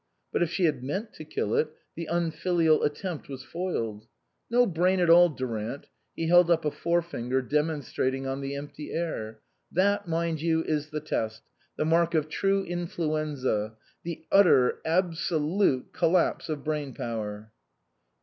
But 0.33 0.41
if 0.41 0.49
she 0.49 0.63
had 0.65 0.83
meant 0.83 1.13
to 1.13 1.23
kill 1.23 1.53
it, 1.53 1.69
the 1.95 2.07
un 2.09 2.31
filial 2.31 2.81
attempt 2.81 3.29
was 3.29 3.43
foiled." 3.43 4.07
No 4.49 4.65
brain 4.65 4.99
at 4.99 5.11
all, 5.11 5.29
Durant." 5.29 5.89
He 6.15 6.25
held 6.27 6.49
up 6.49 6.65
a 6.65 6.71
fore 6.71 7.03
finger, 7.03 7.39
demonstrating 7.43 8.25
on 8.25 8.41
the 8.41 8.55
empty 8.55 8.89
air. 8.91 9.41
"That, 9.71 10.07
mind 10.07 10.41
you, 10.41 10.63
is 10.63 10.89
the 10.89 11.01
test, 11.01 11.43
the 11.77 11.85
mark 11.85 12.15
of 12.15 12.29
true 12.29 12.63
influenza 12.63 13.75
the 14.03 14.23
ut 14.31 14.45
ter, 14.47 14.79
absoZufe 14.83 15.93
collapse 15.93 16.49
of 16.49 16.63
brain 16.63 16.95
power." 16.95 17.51